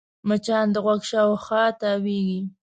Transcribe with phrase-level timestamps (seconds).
[0.27, 2.41] مچان د غوږ شاوخوا تاوېږي